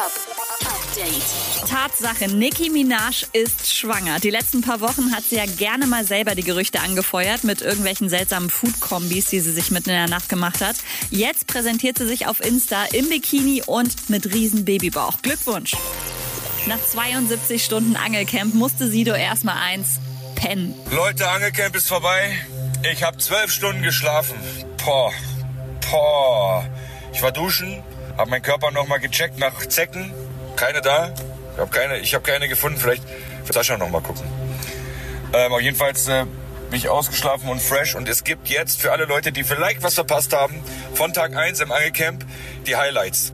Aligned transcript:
Top 0.00 0.12
Update. 0.60 1.68
Tatsache, 1.68 2.28
Nicki 2.28 2.70
Minaj 2.70 3.26
ist 3.34 3.76
schwanger. 3.76 4.18
Die 4.18 4.30
letzten 4.30 4.62
paar 4.62 4.80
Wochen 4.80 5.14
hat 5.14 5.24
sie 5.24 5.36
ja 5.36 5.44
gerne 5.44 5.86
mal 5.86 6.06
selber 6.06 6.34
die 6.34 6.42
Gerüchte 6.42 6.80
angefeuert 6.80 7.44
mit 7.44 7.60
irgendwelchen 7.60 8.08
seltsamen 8.08 8.48
Food-Kombis, 8.48 9.26
die 9.26 9.40
sie 9.40 9.52
sich 9.52 9.70
mitten 9.70 9.90
in 9.90 9.96
der 9.96 10.08
Nacht 10.08 10.30
gemacht 10.30 10.62
hat. 10.62 10.76
Jetzt 11.10 11.46
präsentiert 11.46 11.98
sie 11.98 12.06
sich 12.06 12.26
auf 12.26 12.40
Insta 12.40 12.84
im 12.92 13.10
Bikini 13.10 13.62
und 13.66 14.08
mit 14.08 14.32
riesen 14.32 14.64
Babybauch. 14.64 15.20
Glückwunsch! 15.20 15.76
Nach 16.64 16.82
72 16.82 17.62
Stunden 17.62 17.94
Angelcamp 17.96 18.54
musste 18.54 18.88
Sido 18.88 19.12
erstmal 19.12 19.58
eins 19.58 20.00
pennen. 20.34 20.74
Leute, 20.90 21.28
Angelcamp 21.28 21.76
ist 21.76 21.88
vorbei. 21.88 22.38
Ich 22.90 23.02
habe 23.02 23.18
zwölf 23.18 23.52
Stunden 23.52 23.82
geschlafen. 23.82 24.36
Boah, 24.82 25.12
boah. 25.90 26.66
Ich 27.12 27.20
war 27.20 27.32
duschen, 27.32 27.82
habe 28.16 28.30
meinen 28.30 28.42
Körper 28.42 28.70
nochmal 28.70 29.00
gecheckt 29.00 29.38
nach 29.38 29.66
Zecken. 29.66 30.12
Keine 30.56 30.80
da. 30.80 31.12
Ich 31.54 31.60
habe 31.60 31.70
keine, 31.70 32.02
hab 32.02 32.24
keine 32.24 32.48
gefunden. 32.48 32.78
Vielleicht 32.78 33.02
wird 33.44 33.54
Sascha 33.54 33.76
nochmal 33.76 34.02
gucken. 34.02 34.24
Ähm, 35.32 35.52
auf 35.52 35.60
jeden 35.60 35.76
Fall 35.76 35.90
äh, 35.90 36.24
bin 36.70 36.78
ich 36.78 36.88
ausgeschlafen 36.88 37.48
und 37.48 37.60
fresh. 37.60 37.94
Und 37.94 38.08
es 38.08 38.24
gibt 38.24 38.48
jetzt 38.48 38.80
für 38.80 38.92
alle 38.92 39.04
Leute, 39.04 39.32
die 39.32 39.44
vielleicht 39.44 39.82
was 39.82 39.94
verpasst 39.94 40.32
haben, 40.32 40.62
von 40.94 41.12
Tag 41.12 41.36
1 41.36 41.60
im 41.60 41.72
Angelcamp 41.72 42.24
die 42.66 42.76
Highlights. 42.76 43.32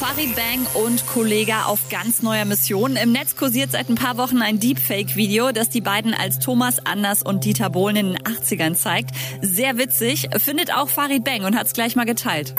Farid 0.00 0.34
Bang 0.34 0.66
und 0.82 1.06
Kollega 1.06 1.64
auf 1.64 1.90
ganz 1.90 2.22
neuer 2.22 2.46
Mission. 2.46 2.96
Im 2.96 3.12
Netz 3.12 3.36
kursiert 3.36 3.72
seit 3.72 3.90
ein 3.90 3.96
paar 3.96 4.16
Wochen 4.16 4.40
ein 4.40 4.58
Deepfake-Video, 4.58 5.52
das 5.52 5.68
die 5.68 5.82
beiden 5.82 6.14
als 6.14 6.38
Thomas 6.38 6.78
Anders 6.86 7.22
und 7.22 7.44
Dieter 7.44 7.68
Bohlen 7.68 7.96
in 7.96 8.06
den 8.14 8.18
80ern 8.18 8.74
zeigt. 8.76 9.10
Sehr 9.42 9.76
witzig, 9.76 10.30
findet 10.38 10.74
auch 10.74 10.88
Farid 10.88 11.22
Bang 11.22 11.44
und 11.44 11.54
hat's 11.54 11.74
gleich 11.74 11.96
mal 11.96 12.06
geteilt. 12.06 12.54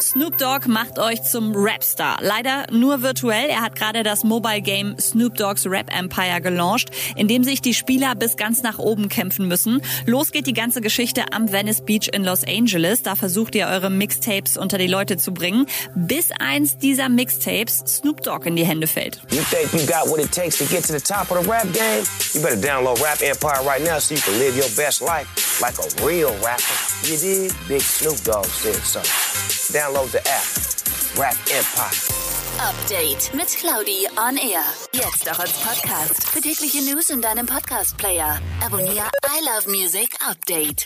Snoop 0.00 0.38
Dogg 0.38 0.68
macht 0.68 0.98
euch 1.00 1.22
zum 1.24 1.52
Rapstar. 1.56 2.18
Leider 2.20 2.66
nur 2.70 3.02
virtuell. 3.02 3.48
Er 3.48 3.62
hat 3.62 3.74
gerade 3.74 4.04
das 4.04 4.22
Mobile 4.22 4.62
Game 4.62 4.96
Snoop 5.00 5.34
Dogg's 5.34 5.66
Rap 5.66 5.92
Empire 5.92 6.40
gelauncht, 6.40 6.90
in 7.16 7.26
dem 7.26 7.42
sich 7.42 7.60
die 7.60 7.74
Spieler 7.74 8.14
bis 8.14 8.36
ganz 8.36 8.62
nach 8.62 8.78
oben 8.78 9.08
kämpfen 9.08 9.48
müssen. 9.48 9.82
Los 10.06 10.30
geht 10.30 10.46
die 10.46 10.52
ganze 10.52 10.80
Geschichte 10.80 11.32
am 11.32 11.50
Venice 11.50 11.80
Beach 11.80 12.08
in 12.12 12.22
Los 12.22 12.44
Angeles. 12.44 13.02
Da 13.02 13.16
versucht 13.16 13.56
ihr 13.56 13.66
eure 13.66 13.90
Mixtapes 13.90 14.56
unter 14.56 14.78
die 14.78 14.86
Leute 14.86 15.16
zu 15.16 15.32
bringen, 15.32 15.66
bis 15.96 16.30
eins 16.38 16.78
dieser 16.78 17.08
Mixtapes 17.08 17.82
Snoop 17.86 18.22
Dogg 18.22 18.46
in 18.46 18.54
die 18.54 18.66
Hände 18.66 18.86
fällt. 18.86 19.20
You 19.32 19.42
think 19.50 19.72
you 19.72 19.84
got 19.86 20.08
what 20.08 20.20
it 20.20 20.30
takes 20.30 20.58
to 20.58 20.64
get 20.66 20.84
to 20.86 20.92
the 20.92 21.00
top 21.00 21.30
of 21.32 21.42
the 21.42 21.50
rap 21.50 21.64
game? 21.72 22.04
You 22.34 22.40
better 22.40 22.56
download 22.56 23.02
Rap 23.02 23.20
Empire 23.20 23.64
right 23.64 23.82
now 23.82 23.98
so 23.98 24.14
you 24.14 24.20
can 24.20 24.38
live 24.38 24.56
your 24.56 24.70
best 24.76 25.02
life 25.02 25.26
like 25.60 25.74
a 25.78 26.06
real 26.06 26.30
rapper. 26.44 26.74
You 27.02 27.16
did? 27.18 27.52
Big 27.66 27.80
Snoop 27.80 28.16
Dogg 28.22 28.46
said 28.46 28.76
so. 28.84 29.02
Download 29.88 30.12
the 30.12 30.18
app. 30.18 31.18
Rap 31.18 31.36
Empire. 31.50 31.90
Update 32.60 33.32
mit 33.32 33.48
Claudi 33.56 34.06
on 34.18 34.36
Air. 34.36 34.62
Jetzt 34.92 35.30
auch 35.30 35.38
als 35.38 35.52
Podcast. 35.52 36.28
Für 36.28 36.42
tägliche 36.42 36.82
News 36.82 37.08
in 37.08 37.22
deinem 37.22 37.46
Podcast-Player. 37.46 38.38
Abonniere 38.62 39.08
I 39.24 39.44
Love 39.44 39.70
Music 39.70 40.14
Update. 40.28 40.84